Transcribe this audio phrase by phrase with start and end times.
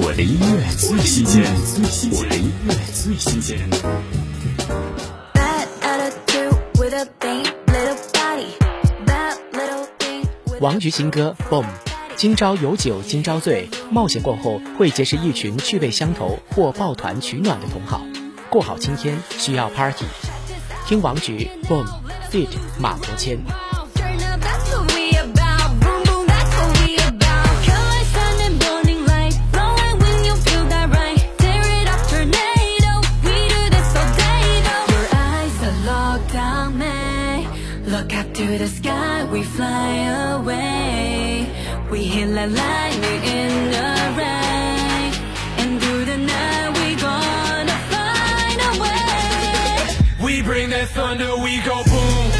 [0.00, 1.42] 我的音乐最新鲜，
[2.12, 3.58] 我的音乐最新鲜。
[10.60, 11.64] 王菊新歌《Boom》，
[12.14, 18.00] 今朝有酒今朝醉，冒险过后会结识一群趣味相投或抱团取暖的同好。
[18.48, 20.04] 过好今天需要 Party，
[20.86, 21.84] 听王菊《Boom》
[22.30, 23.36] ，feat 马头谦。
[37.98, 39.88] Look up to the sky, we fly
[40.36, 41.50] away.
[41.90, 43.88] We hit like lightning in the
[44.20, 45.12] rain.
[45.58, 50.24] And through the night, we gonna find a way.
[50.24, 52.30] We bring that thunder, we go boom.
[52.30, 52.37] Boom,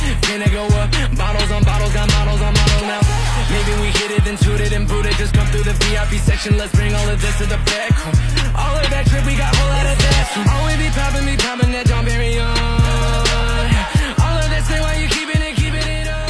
[0.24, 0.90] finna go up.
[1.16, 3.00] Bottles on bottles, got models on models now.
[3.50, 5.16] Maybe we hit it, then toot it, and boot it.
[5.16, 6.56] Just come through the VIP section.
[6.58, 7.92] Let's bring all of this to the back.
[8.56, 10.24] All of that trip, we got whole lot of that.
[10.56, 12.56] Always be popping, be popping that John Berry on.
[14.24, 16.24] All of that, say why you keeping it, keeping it up.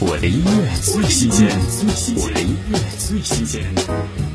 [0.00, 1.48] 我的音乐最新鲜，
[2.16, 4.27] 我的音乐最新鲜。